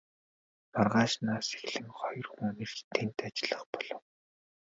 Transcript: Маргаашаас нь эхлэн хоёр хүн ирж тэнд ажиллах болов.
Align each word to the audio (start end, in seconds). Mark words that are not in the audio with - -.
Маргаашаас 0.73 1.17
нь 1.23 1.55
эхлэн 1.61 1.87
хоёр 1.99 2.27
хүн 2.33 2.53
ирж 2.63 2.77
тэнд 2.93 3.17
ажиллах 3.25 3.63
болов. 3.73 4.03